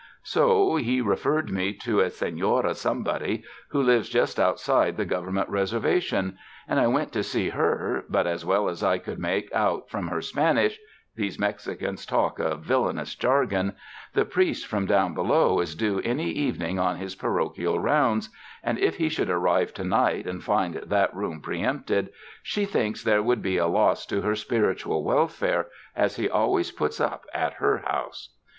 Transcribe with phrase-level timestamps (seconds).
[0.23, 6.39] So he referred me to a Senora Somebody who lives just outside the Government Reservation,
[6.65, 8.67] 131 UNDER THE SKY IN CALIFORNIA and T went to see her, but as well
[8.67, 10.79] as I could make out from her Spanish—
[11.15, 13.75] these Mexicans talk a vil lainous jargon—
[14.15, 18.29] the priest from down below is due any evening on his parochial rounds,
[18.63, 22.09] and if he should arrive to night and find that room preempted,
[22.41, 26.71] she thinks there would be a loss to her spiritual wel fare, as he always
[26.71, 28.33] puts up at her house.